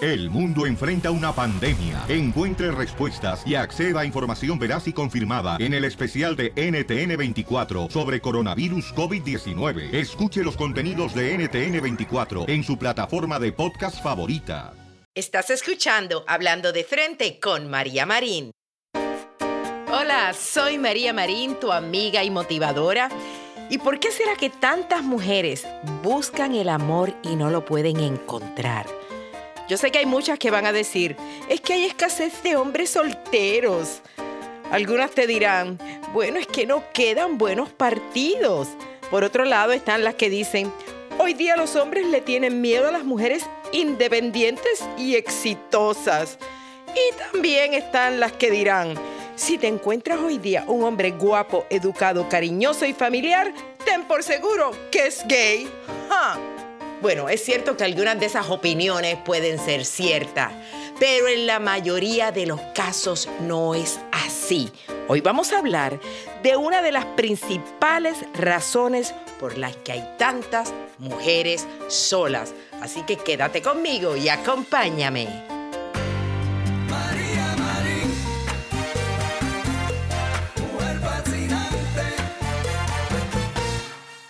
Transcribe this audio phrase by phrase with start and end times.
[0.00, 2.02] El mundo enfrenta una pandemia.
[2.08, 8.22] Encuentre respuestas y acceda a información veraz y confirmada en el especial de NTN24 sobre
[8.22, 9.92] coronavirus COVID-19.
[9.92, 14.72] Escuche los contenidos de NTN24 en su plataforma de podcast favorita.
[15.14, 18.52] Estás escuchando Hablando de Frente con María Marín.
[19.92, 23.10] Hola, soy María Marín, tu amiga y motivadora.
[23.68, 25.66] ¿Y por qué será que tantas mujeres
[26.02, 28.86] buscan el amor y no lo pueden encontrar?
[29.68, 31.16] Yo sé que hay muchas que van a decir,
[31.48, 34.00] es que hay escasez de hombres solteros.
[34.70, 35.78] Algunas te dirán,
[36.12, 38.68] bueno, es que no quedan buenos partidos.
[39.10, 40.72] Por otro lado están las que dicen,
[41.18, 46.38] hoy día los hombres le tienen miedo a las mujeres independientes y exitosas.
[46.94, 48.94] Y también están las que dirán,
[49.34, 53.52] si te encuentras hoy día un hombre guapo, educado, cariñoso y familiar,
[53.84, 55.68] ten por seguro que es gay.
[57.02, 60.50] Bueno, es cierto que algunas de esas opiniones pueden ser ciertas,
[60.98, 64.72] pero en la mayoría de los casos no es así.
[65.06, 66.00] Hoy vamos a hablar
[66.42, 72.54] de una de las principales razones por las que hay tantas mujeres solas.
[72.80, 75.55] Así que quédate conmigo y acompáñame.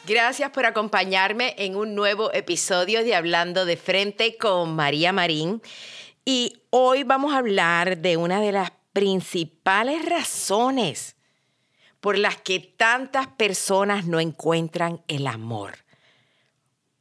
[0.06, 5.60] Gracias por acompañarme en un nuevo episodio de Hablando de Frente con María Marín.
[6.24, 11.16] Y hoy vamos a hablar de una de las principales razones
[11.98, 15.78] por las que tantas personas no encuentran el amor.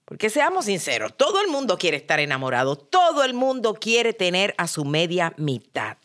[0.06, 4.66] Porque seamos sinceros, todo el mundo quiere estar enamorado, todo el mundo quiere tener a
[4.66, 5.98] su media mitad.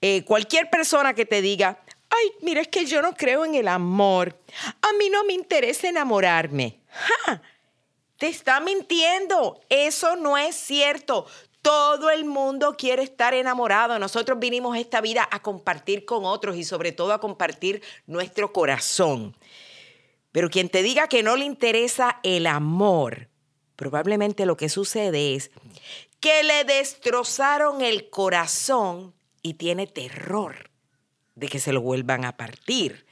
[0.00, 1.81] Eh, cualquier persona que te diga,
[2.12, 4.38] ay, mira, es que yo no creo en el amor.
[4.82, 6.78] A mí no me interesa enamorarme.
[6.90, 7.42] ¡Ja!
[8.18, 9.60] Te está mintiendo.
[9.68, 11.26] Eso no es cierto.
[11.62, 13.98] Todo el mundo quiere estar enamorado.
[13.98, 19.36] Nosotros vinimos esta vida a compartir con otros y sobre todo a compartir nuestro corazón.
[20.32, 23.28] Pero quien te diga que no le interesa el amor,
[23.76, 25.50] probablemente lo que sucede es
[26.20, 30.71] que le destrozaron el corazón y tiene terror
[31.42, 33.04] de que se lo vuelvan a partir.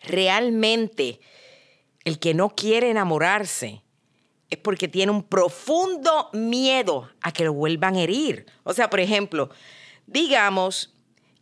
[0.00, 1.20] Realmente,
[2.04, 3.84] el que no quiere enamorarse
[4.50, 8.46] es porque tiene un profundo miedo a que lo vuelvan a herir.
[8.64, 9.50] O sea, por ejemplo,
[10.08, 10.92] digamos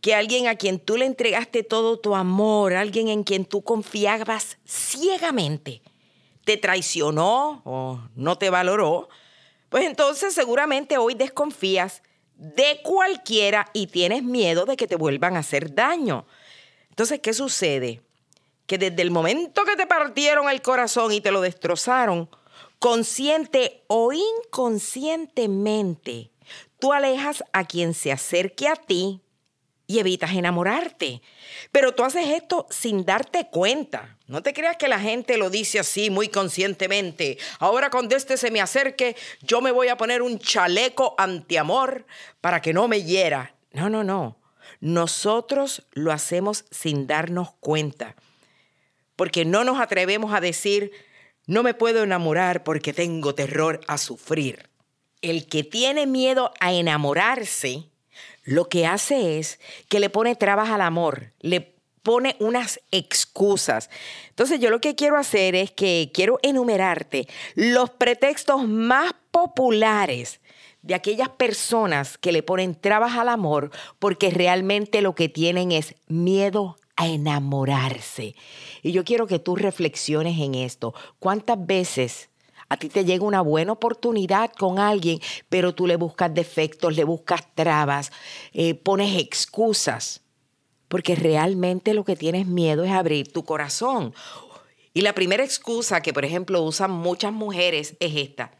[0.01, 4.59] que alguien a quien tú le entregaste todo tu amor, alguien en quien tú confiabas
[4.67, 5.81] ciegamente,
[6.45, 9.09] te traicionó o no te valoró,
[9.69, 12.03] pues entonces seguramente hoy desconfías
[12.39, 16.25] de cualquiera y tienes miedo de que te vuelvan a hacer daño.
[16.89, 18.01] Entonces, ¿qué sucede?
[18.65, 22.29] Que desde el momento que te partieron el corazón y te lo destrozaron,
[22.79, 26.31] consciente o inconscientemente,
[26.79, 29.19] tú alejas a quien se acerque a ti
[29.89, 31.23] y evitas enamorarte.
[31.71, 34.17] Pero tú haces esto sin darte cuenta.
[34.27, 37.39] No te creas que la gente lo dice así muy conscientemente.
[37.57, 42.05] Ahora cuando este se me acerque, yo me voy a poner un chaleco antiamor
[42.39, 43.55] para que no me hiera.
[43.71, 44.37] No, no, no.
[44.79, 48.15] Nosotros lo hacemos sin darnos cuenta.
[49.15, 50.91] Porque no nos atrevemos a decir,
[51.47, 54.69] no me puedo enamorar porque tengo terror a sufrir.
[55.23, 57.89] El que tiene miedo a enamorarse
[58.43, 63.89] lo que hace es que le pone trabas al amor, le pone unas excusas.
[64.29, 70.39] Entonces yo lo que quiero hacer es que quiero enumerarte los pretextos más populares
[70.81, 75.95] de aquellas personas que le ponen trabas al amor porque realmente lo que tienen es
[76.07, 78.35] miedo a enamorarse.
[78.81, 80.93] Y yo quiero que tú reflexiones en esto.
[81.19, 82.28] ¿Cuántas veces
[82.69, 85.19] A ti te llega una buena oportunidad con alguien,
[85.49, 88.11] pero tú le buscas defectos, le buscas trabas,
[88.53, 90.21] eh, pones excusas,
[90.87, 94.13] porque realmente lo que tienes miedo es abrir tu corazón.
[94.93, 98.51] Y la primera excusa que, por ejemplo, usan muchas mujeres es esta.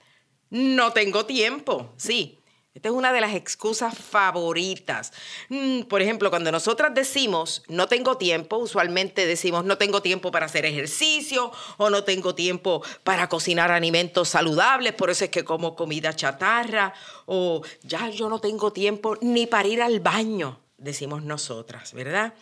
[0.50, 1.94] No tengo tiempo.
[1.98, 2.39] Sí,
[2.80, 5.12] esta es una de las excusas favoritas.
[5.50, 10.46] Mm, por ejemplo, cuando nosotras decimos no tengo tiempo, usualmente decimos no tengo tiempo para
[10.46, 15.76] hacer ejercicio o no tengo tiempo para cocinar alimentos saludables, por eso es que como
[15.76, 16.94] comida chatarra
[17.26, 22.34] o ya yo no tengo tiempo ni para ir al baño, decimos nosotras, ¿verdad?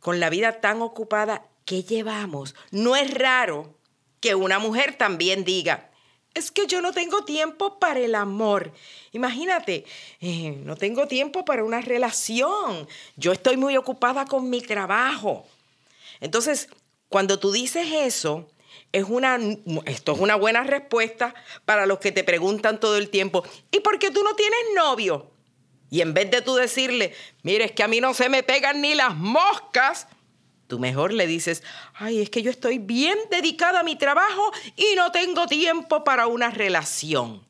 [0.00, 3.74] Con la vida tan ocupada que llevamos, no es raro
[4.20, 5.90] que una mujer también diga,
[6.34, 8.72] es que yo no tengo tiempo para el amor.
[9.12, 9.84] Imagínate,
[10.20, 12.88] eh, no tengo tiempo para una relación.
[13.16, 15.46] Yo estoy muy ocupada con mi trabajo.
[16.20, 16.68] Entonces,
[17.08, 18.48] cuando tú dices eso,
[18.92, 19.38] es una,
[19.86, 21.34] esto es una buena respuesta
[21.64, 25.30] para los que te preguntan todo el tiempo, ¿y por qué tú no tienes novio?
[25.90, 28.80] Y en vez de tú decirle, mire, es que a mí no se me pegan
[28.80, 30.06] ni las moscas,
[30.72, 34.94] Tú mejor le dices, ay, es que yo estoy bien dedicada a mi trabajo y
[34.96, 37.46] no tengo tiempo para una relación.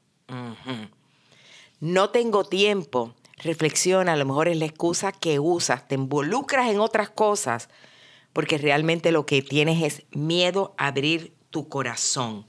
[1.79, 3.15] No tengo tiempo.
[3.37, 7.69] Reflexiona, a lo mejor es la excusa que usas, te involucras en otras cosas,
[8.33, 12.49] porque realmente lo que tienes es miedo a abrir tu corazón.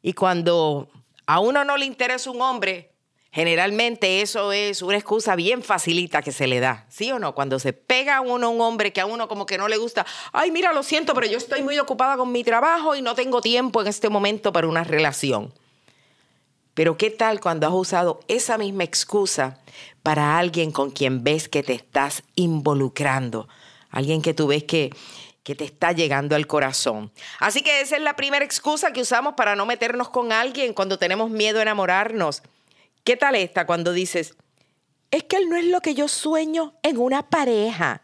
[0.00, 0.88] Y cuando
[1.26, 2.94] a uno no le interesa un hombre,
[3.36, 7.34] Generalmente eso es una excusa bien facilita que se le da, ¿sí o no?
[7.34, 10.06] Cuando se pega a uno un hombre que a uno como que no le gusta,
[10.32, 13.42] ay, mira, lo siento, pero yo estoy muy ocupada con mi trabajo y no tengo
[13.42, 15.52] tiempo en este momento para una relación.
[16.72, 19.58] Pero ¿qué tal cuando has usado esa misma excusa
[20.02, 23.48] para alguien con quien ves que te estás involucrando?
[23.90, 24.94] Alguien que tú ves que,
[25.42, 27.12] que te está llegando al corazón.
[27.38, 30.98] Así que esa es la primera excusa que usamos para no meternos con alguien cuando
[30.98, 32.42] tenemos miedo a enamorarnos.
[33.06, 34.34] ¿Qué tal esta cuando dices,
[35.12, 38.02] es que él no es lo que yo sueño en una pareja?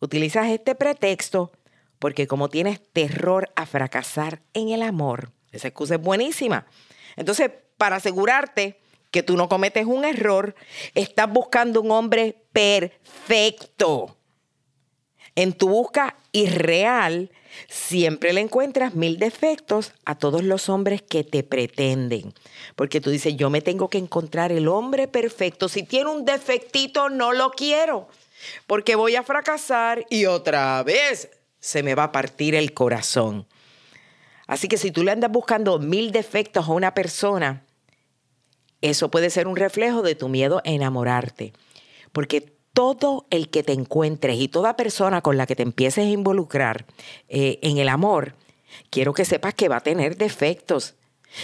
[0.00, 1.52] Utilizas este pretexto
[1.98, 6.64] porque como tienes terror a fracasar en el amor, esa excusa es buenísima.
[7.16, 10.54] Entonces, para asegurarte que tú no cometes un error,
[10.94, 14.16] estás buscando un hombre perfecto.
[15.34, 17.30] En tu busca irreal,
[17.68, 22.34] siempre le encuentras mil defectos a todos los hombres que te pretenden.
[22.76, 25.68] Porque tú dices, yo me tengo que encontrar el hombre perfecto.
[25.68, 28.08] Si tiene un defectito, no lo quiero.
[28.66, 31.30] Porque voy a fracasar y otra vez
[31.60, 33.46] se me va a partir el corazón.
[34.46, 37.64] Así que si tú le andas buscando mil defectos a una persona,
[38.82, 41.54] eso puede ser un reflejo de tu miedo a enamorarte.
[42.12, 46.10] Porque todo el que te encuentres y toda persona con la que te empieces a
[46.10, 46.84] involucrar
[47.28, 48.34] eh, en el amor,
[48.90, 50.94] quiero que sepas que va a tener defectos.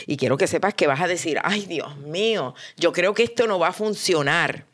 [0.06, 3.46] Y quiero que sepas que vas a decir, ay Dios mío, yo creo que esto
[3.46, 4.66] no va a funcionar.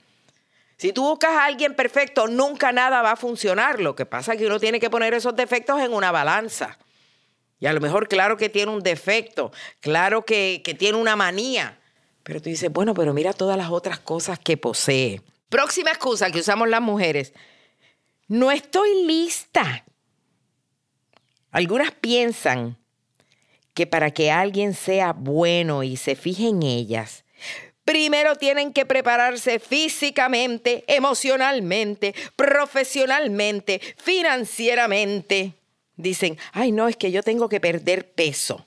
[0.76, 3.80] Si tú buscas a alguien perfecto, nunca nada va a funcionar.
[3.80, 6.78] Lo que pasa es que uno tiene que poner esos defectos en una balanza.
[7.58, 11.78] Y a lo mejor, claro que tiene un defecto, claro que, que tiene una manía.
[12.22, 15.22] Pero tú dices, bueno, pero mira todas las otras cosas que posee.
[15.48, 17.32] Próxima excusa que usamos las mujeres.
[18.28, 19.84] No estoy lista.
[21.52, 22.76] Algunas piensan
[23.72, 27.24] que para que alguien sea bueno y se fije en ellas,
[27.84, 35.52] primero tienen que prepararse físicamente, emocionalmente, profesionalmente, financieramente.
[35.96, 38.65] Dicen, ay no, es que yo tengo que perder peso.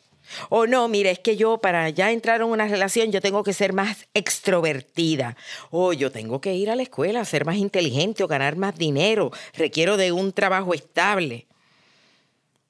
[0.49, 3.53] O no, mira, es que yo para ya entrar en una relación yo tengo que
[3.53, 5.35] ser más extrovertida.
[5.71, 9.31] O yo tengo que ir a la escuela, ser más inteligente o ganar más dinero.
[9.55, 11.47] Requiero de un trabajo estable.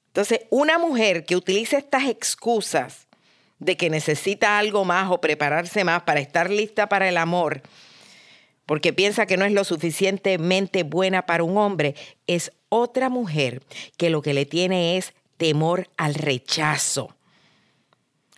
[0.08, 3.06] Entonces, una mujer que utilice estas excusas
[3.60, 7.62] de que necesita algo más o prepararse más para estar lista para el amor,
[8.66, 11.94] porque piensa que no es lo suficientemente buena para un hombre,
[12.26, 13.62] es otra mujer
[13.96, 17.14] que lo que le tiene es temor al rechazo.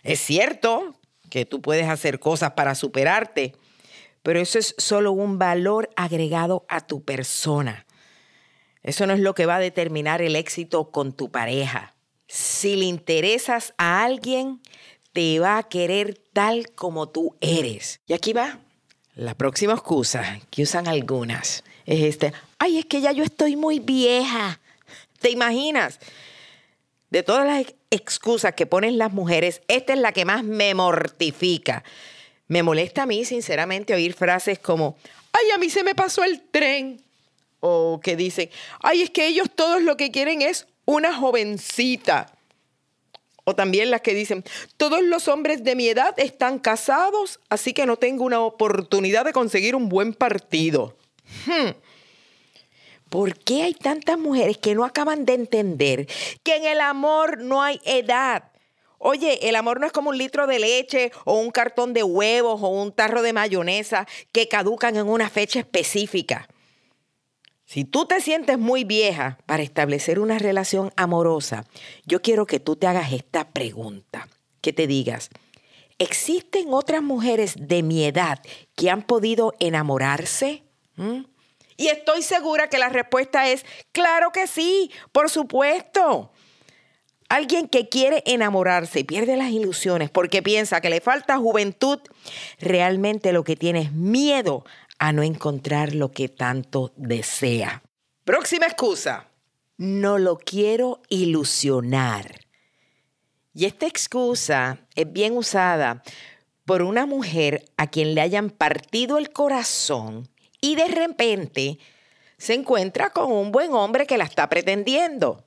[0.03, 3.53] Es cierto que tú puedes hacer cosas para superarte,
[4.21, 7.85] pero eso es solo un valor agregado a tu persona.
[8.83, 11.95] Eso no es lo que va a determinar el éxito con tu pareja.
[12.27, 14.61] Si le interesas a alguien,
[15.13, 18.01] te va a querer tal como tú eres.
[18.07, 18.59] Y aquí va
[19.15, 21.63] la próxima excusa que usan algunas.
[21.85, 24.59] Es este, ay, es que ya yo estoy muy vieja.
[25.19, 25.99] ¿Te imaginas?
[27.13, 31.83] De todas las excusas que ponen las mujeres, esta es la que más me mortifica.
[32.47, 34.97] Me molesta a mí, sinceramente, oír frases como,
[35.31, 37.03] ay, a mí se me pasó el tren.
[37.59, 38.49] O que dicen,
[38.81, 42.33] ay, es que ellos todos lo que quieren es una jovencita.
[43.43, 44.43] O también las que dicen,
[44.77, 49.33] todos los hombres de mi edad están casados, así que no tengo una oportunidad de
[49.33, 50.97] conseguir un buen partido.
[51.45, 51.73] Hmm.
[53.13, 56.07] ¿Por qué hay tantas mujeres que no acaban de entender
[56.41, 58.51] que en el amor no hay edad?
[58.97, 62.63] Oye, el amor no es como un litro de leche o un cartón de huevos
[62.63, 66.47] o un tarro de mayonesa que caducan en una fecha específica.
[67.65, 71.65] Si tú te sientes muy vieja para establecer una relación amorosa,
[72.07, 74.27] yo quiero que tú te hagas esta pregunta,
[74.59, 75.29] que te digas,
[75.99, 78.39] ¿existen otras mujeres de mi edad
[78.75, 80.63] que han podido enamorarse?
[80.95, 81.25] ¿Mm?
[81.77, 86.31] Y estoy segura que la respuesta es, claro que sí, por supuesto.
[87.29, 91.99] Alguien que quiere enamorarse y pierde las ilusiones porque piensa que le falta juventud,
[92.59, 94.65] realmente lo que tiene es miedo
[94.99, 97.81] a no encontrar lo que tanto desea.
[98.23, 99.27] Próxima excusa.
[99.77, 102.39] No lo quiero ilusionar.
[103.53, 106.03] Y esta excusa es bien usada
[106.65, 110.29] por una mujer a quien le hayan partido el corazón
[110.63, 111.77] y de repente
[112.37, 115.43] se encuentra con un buen hombre que la está pretendiendo.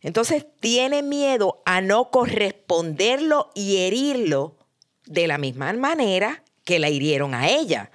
[0.00, 4.56] Entonces tiene miedo a no corresponderlo y herirlo
[5.06, 7.92] de la misma manera que la hirieron a ella.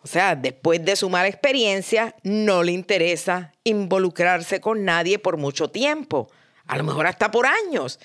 [0.00, 5.68] O sea, después de su mala experiencia, no le interesa involucrarse con nadie por mucho
[5.68, 6.30] tiempo,
[6.66, 8.00] a lo mejor hasta por años.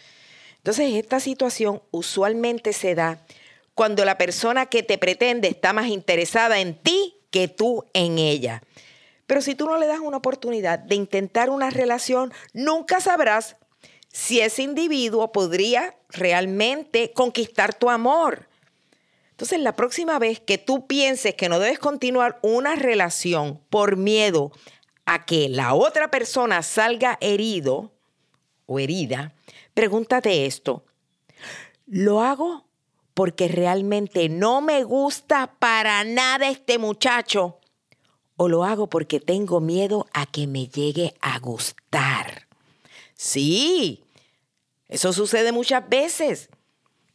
[0.57, 3.25] Entonces, esta situación usualmente se da
[3.73, 8.61] cuando la persona que te pretende está más interesada en ti que tú en ella.
[9.25, 13.57] Pero si tú no le das una oportunidad de intentar una relación, nunca sabrás
[14.07, 18.47] si ese individuo podría realmente conquistar tu amor.
[19.31, 24.51] Entonces, la próxima vez que tú pienses que no debes continuar una relación por miedo
[25.05, 27.91] a que la otra persona salga herido
[28.67, 29.33] o herida,
[29.73, 30.85] pregúntate esto.
[31.87, 32.67] ¿Lo hago
[33.13, 37.59] porque realmente no me gusta para nada este muchacho?
[38.35, 42.47] ¿O lo hago porque tengo miedo a que me llegue a gustar?
[43.15, 44.03] Sí,
[44.87, 46.49] eso sucede muchas veces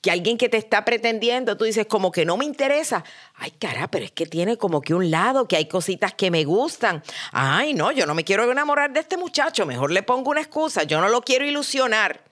[0.01, 3.05] que alguien que te está pretendiendo, tú dices como que no me interesa.
[3.35, 6.45] Ay, cara, pero es que tiene como que un lado, que hay cositas que me
[6.45, 7.03] gustan.
[7.33, 10.85] Ay, no, yo no me quiero enamorar de este muchacho, mejor le pongo una excusa,
[10.85, 12.28] yo no lo quiero ilusionar.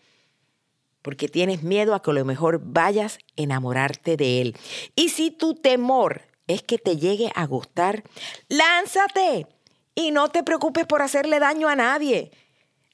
[1.07, 4.57] Porque tienes miedo a que a lo mejor vayas a enamorarte de él.
[4.97, 8.03] Y si tu temor es que te llegue a gustar,
[8.49, 9.47] lánzate
[9.95, 12.33] y no te preocupes por hacerle daño a nadie.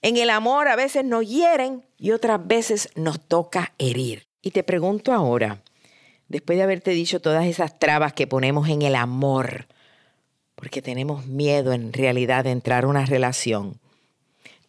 [0.02, 4.26] En el amor a veces nos hieren y otras veces nos toca herir.
[4.42, 5.62] Y te pregunto ahora,
[6.28, 9.68] después de haberte dicho todas esas trabas que ponemos en el amor,
[10.54, 13.80] porque tenemos miedo en realidad de entrar a una relación,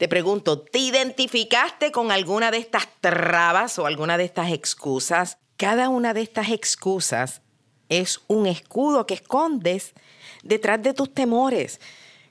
[0.04, 5.38] te pregunto, ¿te identificaste con alguna de estas trabas o alguna de estas excusas?
[5.56, 7.42] Cada una de estas excusas
[7.88, 9.94] es un escudo que escondes
[10.44, 11.80] detrás de tus temores.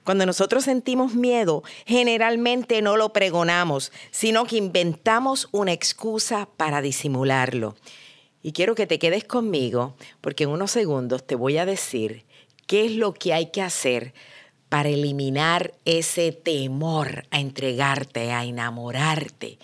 [0.04, 7.74] Cuando nosotros sentimos miedo, generalmente no lo pregonamos, sino que inventamos una excusa para disimularlo.
[8.42, 12.26] Y quiero que te quedes conmigo, porque en unos segundos te voy a decir
[12.66, 14.12] qué es lo que hay que hacer
[14.72, 19.58] para eliminar ese temor a entregarte, a enamorarte.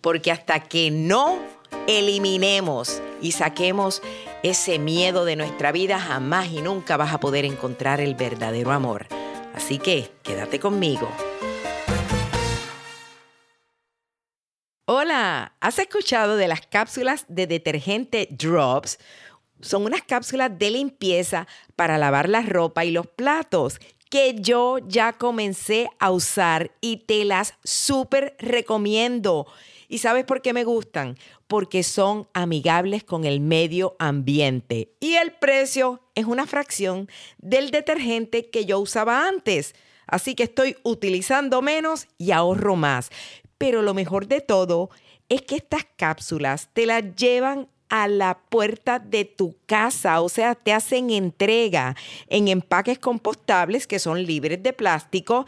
[0.00, 1.38] Porque hasta que no
[1.86, 4.02] eliminemos y saquemos
[4.42, 9.06] ese miedo de nuestra vida, jamás y nunca vas a poder encontrar el verdadero amor.
[9.54, 11.08] Así que quédate conmigo.
[14.86, 18.98] Hola, ¿has escuchado de las cápsulas de detergente Drops?
[19.60, 21.46] Son unas cápsulas de limpieza
[21.76, 23.78] para lavar la ropa y los platos
[24.12, 29.46] que yo ya comencé a usar y te las súper recomiendo.
[29.88, 31.16] ¿Y sabes por qué me gustan?
[31.46, 34.92] Porque son amigables con el medio ambiente.
[35.00, 39.74] Y el precio es una fracción del detergente que yo usaba antes.
[40.06, 43.08] Así que estoy utilizando menos y ahorro más.
[43.56, 44.90] Pero lo mejor de todo
[45.30, 50.54] es que estas cápsulas te las llevan a la puerta de tu casa, o sea,
[50.54, 51.94] te hacen entrega
[52.26, 55.44] en empaques compostables que son libres de plástico.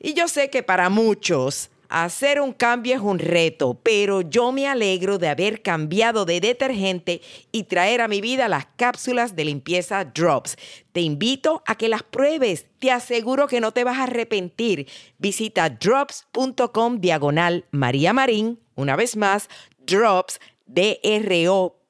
[0.00, 4.66] Y yo sé que para muchos Hacer un cambio es un reto, pero yo me
[4.66, 7.20] alegro de haber cambiado de detergente
[7.52, 10.56] y traer a mi vida las cápsulas de limpieza Drops.
[10.92, 12.64] Te invito a que las pruebes.
[12.78, 14.88] Te aseguro que no te vas a arrepentir.
[15.18, 18.58] Visita drops.com diagonal María Marín.
[18.74, 19.50] Una vez más,
[19.86, 21.82] Drops, D-R-O-P-P-S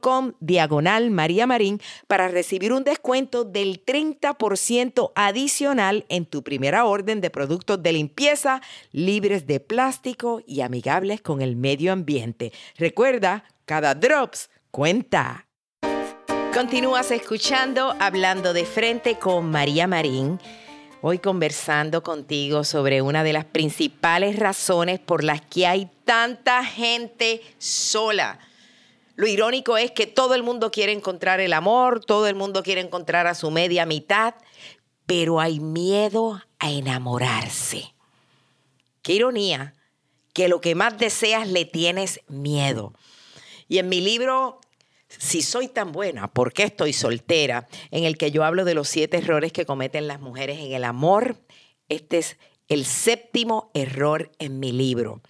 [0.00, 7.20] com diagonal María Marín para recibir un descuento del 30% adicional en tu primera orden
[7.20, 8.60] de productos de limpieza
[8.92, 12.52] libres de plástico y amigables con el medio ambiente.
[12.76, 15.46] Recuerda, cada drops cuenta.
[16.52, 20.38] Continúas escuchando Hablando de frente con María Marín.
[21.08, 27.42] Hoy conversando contigo sobre una de las principales razones por las que hay tanta gente
[27.58, 28.40] sola
[29.16, 32.82] lo irónico es que todo el mundo quiere encontrar el amor, todo el mundo quiere
[32.82, 34.34] encontrar a su media mitad,
[35.06, 37.94] pero hay miedo a enamorarse.
[39.00, 39.74] Qué ironía
[40.34, 42.92] que lo que más deseas le tienes miedo.
[43.68, 44.60] Y en mi libro,
[45.08, 47.68] Si soy tan buena, ¿por qué estoy soltera?
[47.90, 50.84] En el que yo hablo de los siete errores que cometen las mujeres en el
[50.84, 51.36] amor,
[51.88, 52.36] este es
[52.68, 55.20] el séptimo error en mi libro.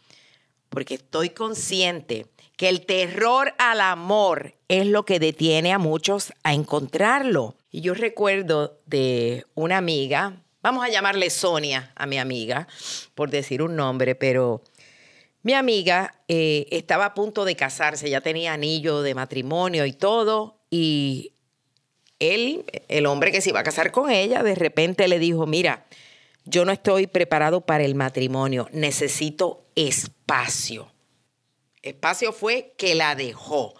[0.68, 6.54] Porque estoy consciente que el terror al amor es lo que detiene a muchos a
[6.54, 7.54] encontrarlo.
[7.71, 12.66] Y yo recuerdo de una amiga, vamos a llamarle Sonia a mi amiga,
[13.14, 14.62] por decir un nombre, pero
[15.46, 20.58] mi amiga eh, estaba a punto de casarse, ya tenía anillo de matrimonio y todo,
[20.70, 21.34] y
[22.18, 25.86] él, el hombre que se iba a casar con ella, de repente le dijo, mira,
[26.46, 30.90] yo no estoy preparado para el matrimonio, necesito espacio.
[31.80, 33.76] Espacio fue que la dejó.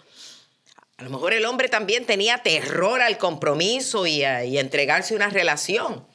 [0.99, 6.07] A lo mejor el hombre también tenía terror al compromiso y a, entregarse una relación.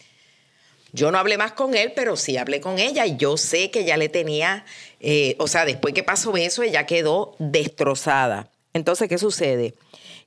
[0.93, 3.84] Yo no hablé más con él, pero sí hablé con ella y yo sé que
[3.84, 4.65] ya le tenía,
[5.03, 8.51] eh, o sea, después que pasó eso, ella quedó destrozada.
[8.74, 9.74] Entonces, ¿qué sucede?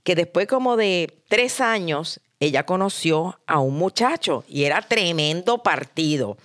[0.02, 6.36] Que después como de tres años, ella conoció a un muchacho y era tremendo partido.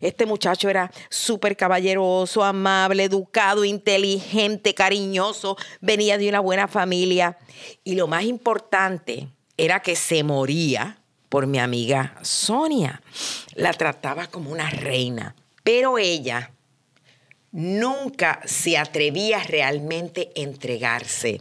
[0.00, 7.38] Este muchacho era súper caballeroso, amable, educado, inteligente, cariñoso, venía de una buena familia.
[7.84, 13.00] Y lo más importante era que se moría por mi amiga Sonia.
[13.54, 15.36] La trataba como una reina.
[15.62, 16.52] Pero ella
[17.56, 21.40] nunca se atrevía realmente a entregarse.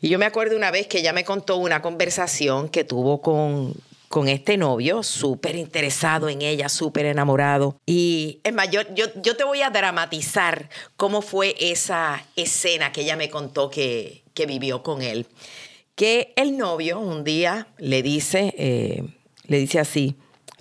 [0.00, 3.72] Y yo me acuerdo una vez que ella me contó una conversación que tuvo con,
[4.08, 7.78] con este novio, súper interesado en ella, súper enamorado.
[7.86, 13.16] Y es más, yo, yo, te voy a dramatizar cómo fue esa escena que ella
[13.16, 15.26] me contó que, que vivió con él.
[15.94, 19.04] Que el novio un día le dice, eh,
[19.46, 20.16] le dice así,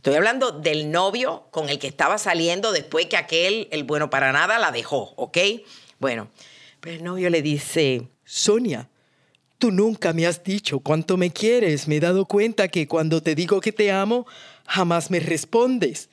[0.05, 4.31] estoy hablando del novio con el que estaba saliendo después que aquel, el bueno para
[4.31, 5.35] nada, la dejó, ¿ok?
[5.97, 6.29] Bueno,
[6.79, 8.87] pero el novio le dice, Sonia,
[9.57, 11.87] Tú nunca me has dicho cuánto me quieres.
[11.87, 14.27] Me he dado cuenta que cuando te digo que te amo,
[14.67, 16.09] jamás me respondes.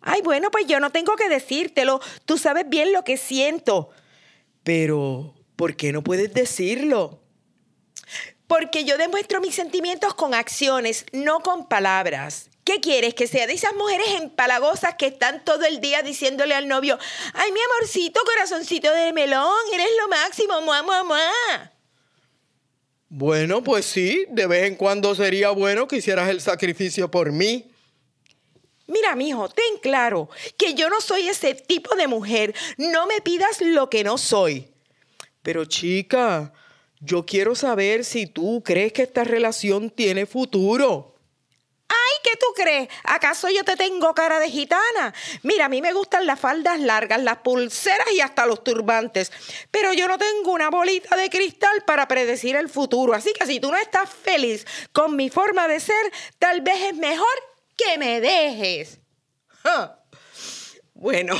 [0.00, 2.00] Ay, bueno, pues yo no tengo que decírtelo.
[2.24, 3.90] Tú sabes bien lo que siento.
[4.62, 7.17] Pero, ¿por qué no puedes decirlo?
[8.48, 12.50] Porque yo demuestro mis sentimientos con acciones, no con palabras.
[12.64, 13.14] ¿Qué quieres?
[13.14, 16.98] Que sea de esas mujeres empalagosas que están todo el día diciéndole al novio,
[17.34, 21.20] ay, mi amorcito, corazoncito de melón, eres lo máximo, mua, mua.
[23.08, 27.70] Bueno, pues sí, de vez en cuando sería bueno que hicieras el sacrificio por mí.
[28.86, 32.54] Mira, mijo, ten claro que yo no soy ese tipo de mujer.
[32.76, 34.68] No me pidas lo que no soy.
[35.42, 36.52] Pero chica,
[37.00, 41.18] yo quiero saber si tú crees que esta relación tiene futuro.
[42.22, 42.88] ¿qué tú crees?
[43.04, 45.14] ¿Acaso yo te tengo cara de gitana?
[45.42, 49.32] Mira, a mí me gustan las faldas largas, las pulseras y hasta los turbantes,
[49.70, 53.14] pero yo no tengo una bolita de cristal para predecir el futuro.
[53.14, 56.94] Así que si tú no estás feliz con mi forma de ser, tal vez es
[56.94, 57.26] mejor
[57.76, 59.00] que me dejes.
[60.94, 61.36] Bueno,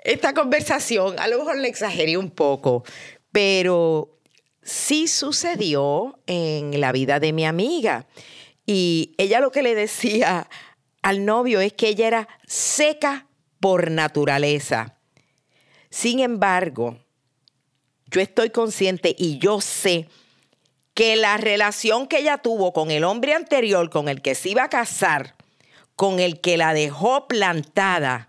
[0.00, 2.84] esta conversación a lo mejor le exageré un poco,
[3.38, 4.18] pero
[4.64, 8.08] sí sucedió en la vida de mi amiga.
[8.66, 10.50] Y ella lo que le decía
[11.02, 13.28] al novio es que ella era seca
[13.60, 14.98] por naturaleza.
[15.88, 16.98] Sin embargo,
[18.06, 20.08] yo estoy consciente y yo sé
[20.92, 24.64] que la relación que ella tuvo con el hombre anterior, con el que se iba
[24.64, 25.36] a casar,
[25.94, 28.27] con el que la dejó plantada,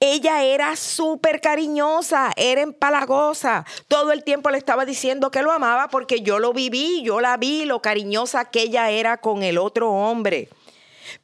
[0.00, 3.64] ella era súper cariñosa, era empalagosa.
[3.88, 7.36] Todo el tiempo le estaba diciendo que lo amaba porque yo lo viví, yo la
[7.36, 10.48] vi, lo cariñosa que ella era con el otro hombre.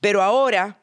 [0.01, 0.79] Pero ahora,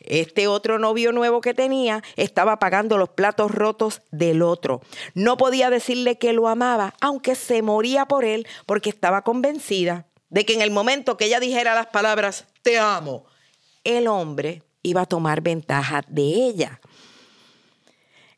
[0.00, 4.80] este otro novio nuevo que tenía estaba pagando los platos rotos del otro.
[5.14, 10.46] No podía decirle que lo amaba, aunque se moría por él porque estaba convencida de
[10.46, 13.26] que en el momento que ella dijera las palabras, te amo,
[13.84, 16.80] el hombre iba a tomar ventaja de ella.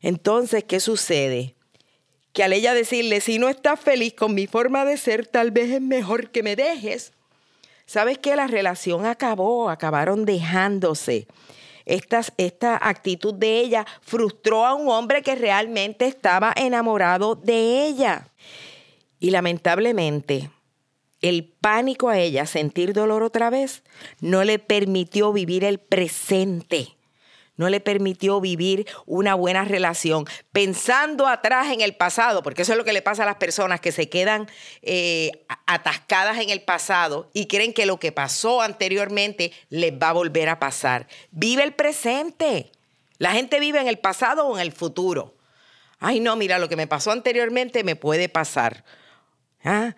[0.03, 1.55] Entonces, ¿qué sucede?
[2.33, 5.69] que al ella decirle, si no estás feliz con mi forma de ser, tal vez
[5.69, 7.13] es mejor que me dejes.
[7.85, 8.35] ¿Sabes qué?
[8.35, 11.27] La relación acabó, acabaron dejándose.
[11.85, 18.29] Esta, esta actitud de ella frustró a un hombre que realmente estaba enamorado de ella.
[19.19, 20.49] Y lamentablemente,
[21.21, 23.83] el pánico a ella, sentir dolor otra vez,
[24.21, 26.95] no le permitió vivir el presente
[27.55, 32.77] no le permitió vivir una buena relación, pensando atrás en el pasado, porque eso es
[32.77, 34.49] lo que le pasa a las personas que se quedan
[34.81, 35.31] eh,
[35.65, 40.49] atascadas en el pasado y creen que lo que pasó anteriormente les va a volver
[40.49, 41.07] a pasar.
[41.31, 42.71] Vive el presente.
[43.17, 45.35] La gente vive en el pasado o en el futuro.
[45.99, 48.83] Ay, no, mira, lo que me pasó anteriormente me puede pasar.
[49.63, 49.95] ¿Ah?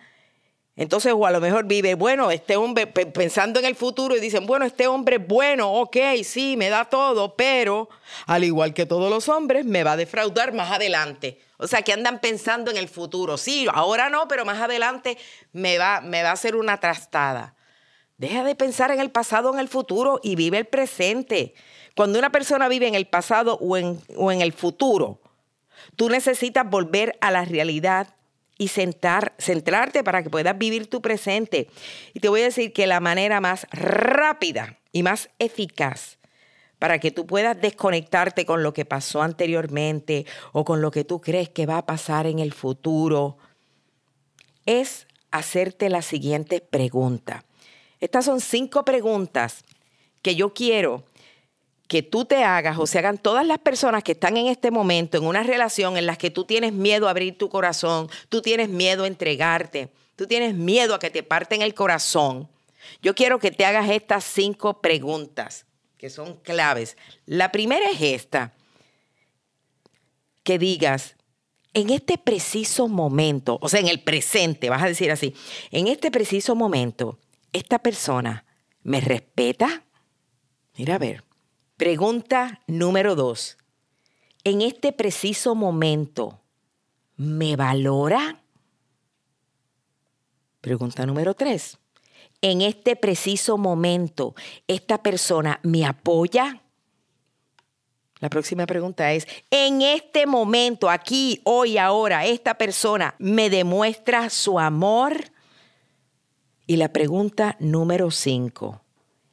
[0.78, 4.44] Entonces, o a lo mejor vive, bueno, este hombre, pensando en el futuro y dicen,
[4.44, 7.88] bueno, este hombre es bueno, ok, sí, me da todo, pero
[8.26, 11.40] al igual que todos los hombres, me va a defraudar más adelante.
[11.56, 13.38] O sea, que andan pensando en el futuro.
[13.38, 15.16] Sí, ahora no, pero más adelante
[15.52, 17.54] me va, me va a hacer una trastada.
[18.18, 21.54] Deja de pensar en el pasado o en el futuro y vive el presente.
[21.94, 25.22] Cuando una persona vive en el pasado o en, o en el futuro,
[25.96, 28.15] tú necesitas volver a la realidad
[28.58, 31.68] y sentar, centrarte para que puedas vivir tu presente.
[32.14, 36.18] Y te voy a decir que la manera más rápida y más eficaz
[36.78, 41.20] para que tú puedas desconectarte con lo que pasó anteriormente o con lo que tú
[41.20, 43.38] crees que va a pasar en el futuro,
[44.66, 47.44] es hacerte la siguiente pregunta.
[48.00, 49.64] Estas son cinco preguntas
[50.22, 51.04] que yo quiero
[51.88, 55.16] que tú te hagas o se hagan todas las personas que están en este momento
[55.16, 58.68] en una relación en la que tú tienes miedo a abrir tu corazón, tú tienes
[58.68, 62.48] miedo a entregarte, tú tienes miedo a que te parten el corazón.
[63.02, 65.66] Yo quiero que te hagas estas cinco preguntas
[65.98, 66.96] que son claves.
[67.24, 68.52] La primera es esta,
[70.42, 71.16] que digas,
[71.74, 75.34] en este preciso momento, o sea, en el presente, vas a decir así,
[75.70, 77.18] en este preciso momento,
[77.52, 78.44] esta persona
[78.82, 79.82] me respeta.
[80.76, 81.24] Mira a ver,
[81.76, 83.58] Pregunta número dos.
[84.44, 86.40] En este preciso momento,
[87.16, 88.42] ¿me valora?
[90.62, 91.78] Pregunta número tres.
[92.40, 94.34] En este preciso momento,
[94.66, 96.62] ¿esta persona me apoya?
[98.20, 104.58] La próxima pregunta es, en este momento, aquí, hoy, ahora, esta persona me demuestra su
[104.58, 105.30] amor.
[106.66, 108.80] Y la pregunta número cinco,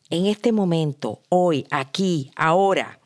[0.10, 3.00] en este momento, hoy, aquí, ahora,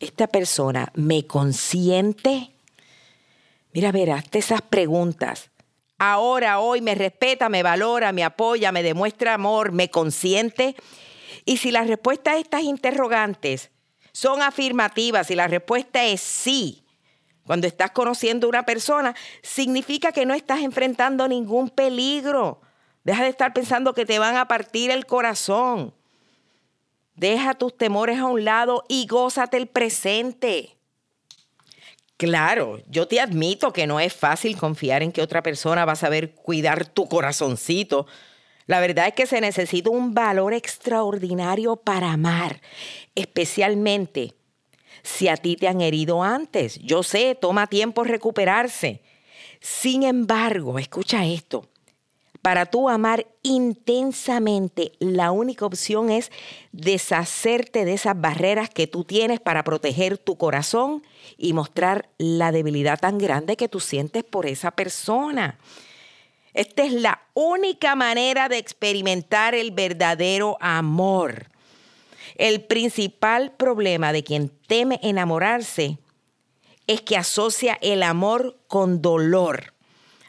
[0.00, 2.54] esta persona me consiente?
[3.72, 5.50] Mira, ver, hazte esas preguntas.
[5.98, 10.76] Ahora, hoy, me respeta, me valora, me apoya, me demuestra amor, me consiente.
[11.44, 13.70] Y si la respuesta a estas interrogantes
[14.12, 16.84] son afirmativas, y la respuesta es sí,
[17.46, 22.60] cuando estás conociendo a una persona, significa que no estás enfrentando ningún peligro.
[23.04, 25.94] Deja de estar pensando que te van a partir el corazón.
[27.14, 30.76] Deja tus temores a un lado y gózate el presente.
[32.16, 35.96] Claro, yo te admito que no es fácil confiar en que otra persona va a
[35.96, 38.06] saber cuidar tu corazoncito.
[38.66, 42.60] La verdad es que se necesita un valor extraordinario para amar,
[43.14, 44.32] especialmente
[45.02, 46.78] si a ti te han herido antes.
[46.78, 49.02] Yo sé, toma tiempo recuperarse.
[49.60, 51.68] Sin embargo, escucha esto,
[52.44, 56.30] para tú amar intensamente, la única opción es
[56.72, 61.02] deshacerte de esas barreras que tú tienes para proteger tu corazón
[61.38, 65.58] y mostrar la debilidad tan grande que tú sientes por esa persona.
[66.52, 71.46] Esta es la única manera de experimentar el verdadero amor.
[72.36, 75.96] El principal problema de quien teme enamorarse
[76.86, 79.73] es que asocia el amor con dolor.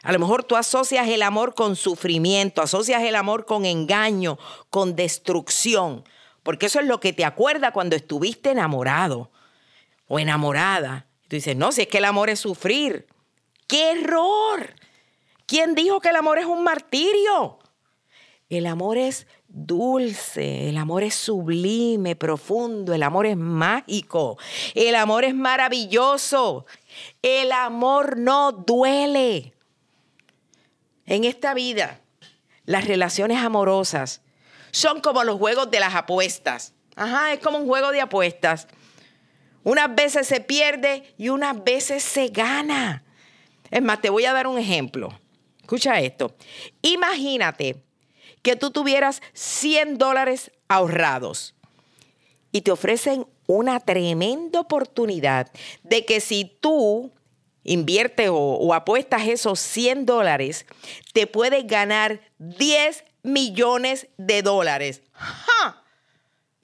[0.06, 4.38] A lo mejor tú asocias el amor con sufrimiento, asocias el amor con engaño,
[4.70, 6.04] con destrucción,
[6.44, 9.32] porque eso es lo que te acuerda cuando estuviste enamorado
[10.06, 11.08] o enamorada.
[11.26, 13.08] tú dices, no, si es que el amor es sufrir.
[13.66, 14.74] ¡Qué error!
[15.44, 17.58] ¿Quién dijo que el amor es un martirio?
[18.48, 24.38] El amor es dulce, el amor es sublime, profundo, el amor es mágico,
[24.76, 26.64] el amor es maravilloso,
[27.22, 29.55] el amor no duele.
[31.06, 32.00] En esta vida,
[32.64, 34.22] las relaciones amorosas
[34.72, 36.74] son como los juegos de las apuestas.
[36.96, 38.66] Ajá, es como un juego de apuestas.
[39.62, 43.04] Unas veces se pierde y unas veces se gana.
[43.70, 45.18] Es más, te voy a dar un ejemplo.
[45.60, 46.36] Escucha esto.
[46.82, 47.82] Imagínate
[48.42, 51.54] que tú tuvieras 100 dólares ahorrados
[52.52, 55.50] y te ofrecen una tremenda oportunidad
[55.82, 57.12] de que si tú
[57.66, 60.66] inviertes o, apuestas esos 100 dólares,
[61.12, 65.02] te puedes ganar 10 millones de dólares.
[65.12, 65.82] ¡Ja!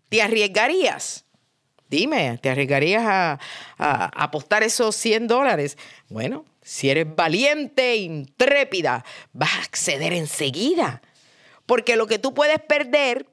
[0.08, 1.24] ¿Te arriesgarías?
[1.88, 3.38] Dime, ¿te arriesgarías a,
[3.78, 5.76] apostar esos 100 dólares?
[6.08, 11.02] Bueno, si eres valiente, intrépida, vas a acceder enseguida.
[11.66, 13.26] Porque lo que tú puedes perder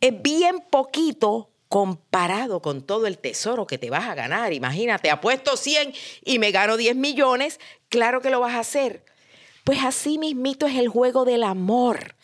[0.00, 4.52] es bien poquito comparado con todo el tesoro que te vas a ganar.
[4.52, 5.92] Imagínate, apuesto 100
[6.24, 9.04] y me gano 10 millones, claro que lo vas a hacer.
[9.64, 12.14] Pues así mismito es el juego del amor.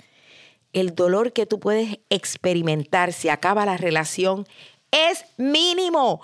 [0.72, 4.46] El dolor que tú puedes experimentar si acaba la relación
[4.90, 6.20] es mínimo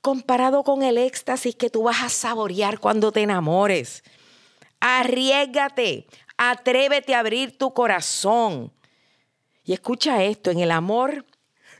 [0.00, 4.04] comparado con el éxtasis que tú vas a saborear cuando te enamores.
[4.80, 8.72] Arriesgate, atrévete a abrir tu corazón.
[9.64, 11.26] Y escucha esto, en el amor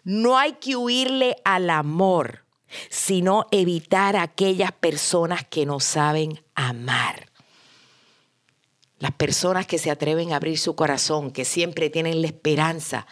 [0.08, 2.46] no hay que huirle al amor,
[2.88, 7.28] sino evitar a aquellas personas que no saben amar.
[9.00, 13.06] Las personas que se atreven a abrir su corazón, que siempre tienen la esperanza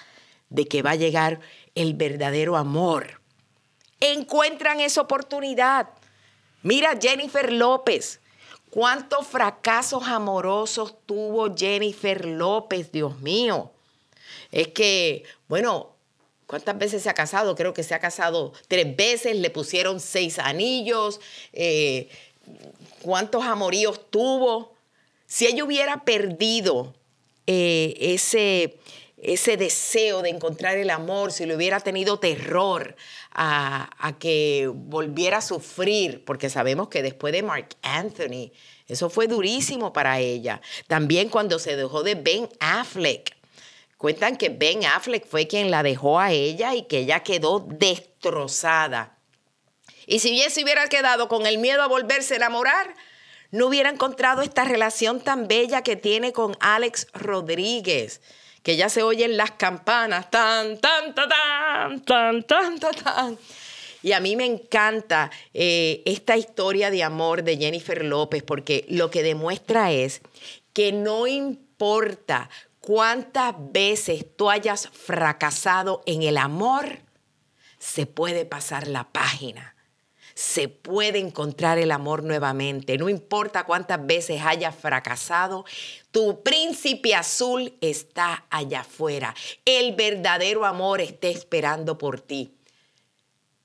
[0.49, 1.41] de que va a llegar
[1.75, 3.21] el verdadero amor,
[4.01, 5.91] encuentran esa oportunidad.
[6.63, 8.23] Mira Jennifer López.
[8.71, 13.75] ¿Cuántos fracasos amorosos tuvo Jennifer López, Dios mío?
[14.51, 15.96] Es que, bueno,
[16.47, 17.57] ¿Cuántas veces se ha casado?
[17.57, 21.21] Creo que se ha casado tres veces, le pusieron seis anillos.
[21.53, 22.09] Eh,
[23.03, 24.77] ¿Cuántos amoríos tuvo?
[25.27, 26.95] Si ella hubiera perdido
[27.49, 28.79] eh, ese,
[29.17, 32.95] ese deseo de encontrar el amor, si le hubiera tenido terror
[33.33, 38.53] a, a, que volviera a sufrir, porque sabemos que después de Mark Anthony,
[38.87, 40.61] eso fue durísimo para ella.
[40.87, 43.36] También cuando se dejó de Ben Affleck,
[43.97, 49.19] Cuentan que Ben Affleck fue quien la dejó a ella y que ella quedó destrozada.
[50.07, 52.95] Y si bien se hubiera quedado con el miedo a volverse a enamorar,
[53.51, 58.21] no hubiera encontrado esta relación tan bella que tiene con Alex Rodríguez,
[58.63, 62.95] que ya se oyen las campanas, tan, tan, tan, tan, tan, tan, tan.
[62.95, 63.39] tan.
[64.03, 69.11] Y a mí me encanta eh, esta historia de amor de Jennifer López porque lo
[69.11, 70.21] que demuestra es
[70.73, 72.51] que no importa
[72.87, 77.01] cuántas veces tú hayas fracasado en el amor,
[77.79, 79.75] se puede pasar la página.
[80.37, 82.97] Se puede encontrar el amor nuevamente.
[82.97, 85.65] No importa cuántas veces hayas fracasado,
[86.13, 89.35] tu príncipe azul está allá afuera.
[89.65, 92.56] El verdadero amor está esperando por ti.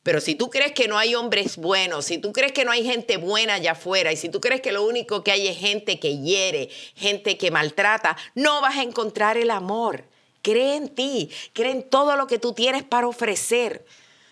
[0.04, 2.84] Pero si tú crees que no hay hombres buenos, si tú crees que no hay
[2.84, 6.00] gente buena allá afuera y si tú crees que lo único que hay es gente
[6.00, 10.06] que hiere, gente que maltrata, no vas a encontrar el amor.
[10.42, 13.86] Cree en ti, cree en todo lo que tú tienes para ofrecer.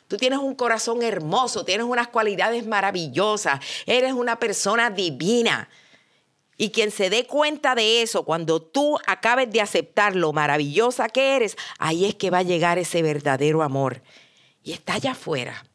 [0.08, 5.70] Tú tienes un corazón hermoso, tienes unas cualidades maravillosas, eres una persona divina.
[6.58, 11.36] Y quien se dé cuenta de eso, cuando tú acabes de aceptar lo maravillosa que
[11.36, 14.02] eres, ahí es que va a llegar ese verdadero amor
[14.64, 15.66] y está allá afuera.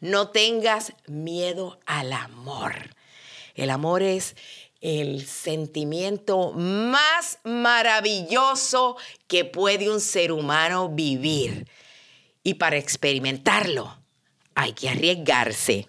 [0.00, 2.74] No tengas miedo al amor.
[3.54, 4.36] El amor es
[4.80, 11.66] el sentimiento más maravilloso que puede un ser humano vivir.
[12.42, 13.98] Y para experimentarlo
[14.54, 15.88] hay que arriesgarse.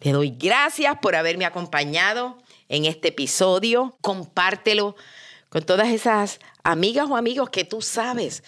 [0.00, 2.38] Te doy gracias por haberme acompañado
[2.68, 3.96] en este episodio.
[4.00, 4.96] Compártelo
[5.48, 8.42] con todas esas amigas o amigos que tú sabes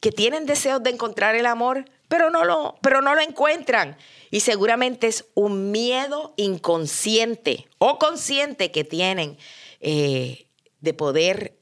[0.00, 3.96] que tienen deseos de encontrar el amor, pero no lo, pero no lo encuentran.
[4.32, 9.38] Y seguramente es un miedo inconsciente o consciente que tienen
[9.80, 10.48] eh,
[10.80, 11.56] de poder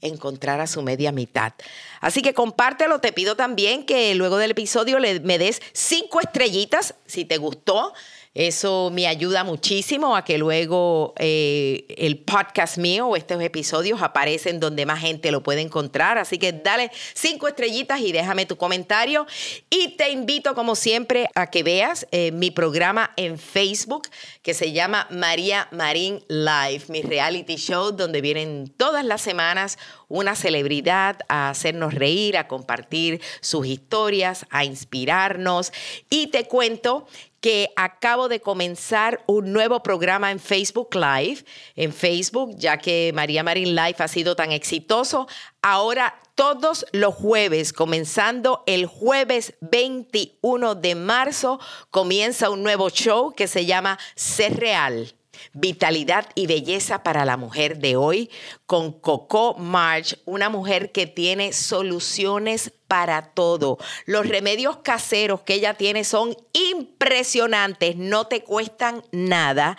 [0.00, 1.52] encontrar a su media mitad.
[2.00, 2.98] Así que compártelo.
[2.98, 7.94] Te pido también que luego del episodio le, me des cinco estrellitas si te gustó.
[8.34, 14.58] Eso me ayuda muchísimo a que luego eh, el podcast mío o estos episodios aparecen
[14.58, 16.16] donde más gente lo puede encontrar.
[16.16, 19.26] Así que dale cinco estrellitas y déjame tu comentario.
[19.68, 24.08] Y te invito, como siempre, a que veas eh, mi programa en Facebook
[24.40, 29.76] que se llama María Marín Live, mi reality show donde vienen todas las semanas
[30.08, 35.72] una celebridad a hacernos reír, a compartir sus historias, a inspirarnos.
[36.10, 37.06] Y te cuento
[37.42, 43.42] que acabo de comenzar un nuevo programa en Facebook Live, en Facebook, ya que María
[43.42, 45.26] Marín Live ha sido tan exitoso.
[45.60, 51.58] Ahora todos los jueves, comenzando el jueves 21 de marzo,
[51.90, 55.12] comienza un nuevo show que se llama Ser Real.
[55.52, 58.30] Vitalidad y belleza para la mujer de hoy
[58.66, 63.78] con Coco March, una mujer que tiene soluciones para todo.
[64.04, 69.78] Los remedios caseros que ella tiene son impresionantes, no te cuestan nada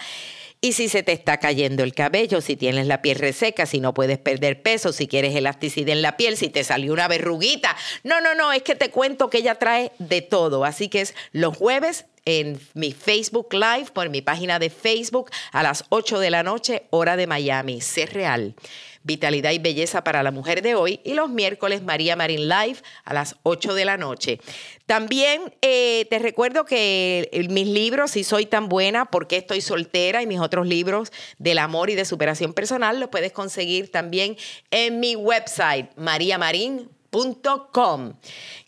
[0.61, 3.93] Y si se te está cayendo el cabello, si tienes la piel reseca, si no
[3.93, 7.77] puedes perder peso, si quieres elasticidad en la piel, si te salió una verruguita.
[8.03, 10.65] No, no, no, es que te cuento que ella trae de todo.
[10.65, 15.61] Así que es los jueves en mi Facebook Live, por mi página de Facebook, a
[15.61, 17.79] las 8 de la noche, hora de Miami.
[17.79, 18.55] Sé real.
[19.03, 23.13] Vitalidad y Belleza para la Mujer de hoy y los miércoles María Marín Live a
[23.13, 24.39] las 8 de la noche.
[24.85, 30.27] También eh, te recuerdo que mis libros, Si Soy Tan Buena, porque estoy soltera y
[30.27, 34.37] mis otros libros del amor y de superación personal, los puedes conseguir también
[34.71, 36.92] en mi website, mariamarín.com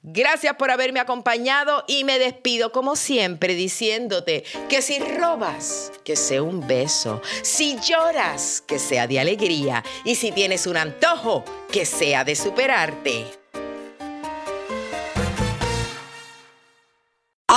[0.04, 6.44] Gracias por haberme acompañado y me despido como siempre diciéndote que si robas, que sea
[6.44, 12.24] un beso, si lloras, que sea de alegría y si tienes un antojo, que sea
[12.24, 13.26] de superarte.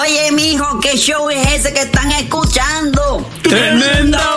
[0.01, 3.27] Oye, mijo, ¿qué show es ese que están escuchando?
[3.43, 4.37] ¡Tremenda,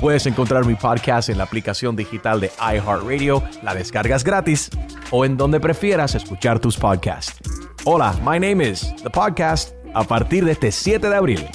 [0.00, 4.70] Puedes encontrar mi podcast en la aplicación digital de iHeartRadio, la descargas gratis
[5.10, 7.38] o en donde prefieras escuchar tus podcasts.
[7.84, 11.46] Hola, my name is The Podcast a partir de este 7 de abril.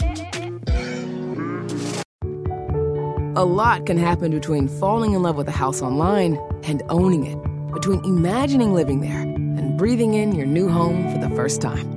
[3.36, 7.38] A lot can happen between falling in love with a house online and owning it,
[7.72, 11.97] between imagining living there and breathing in your new home for the first time.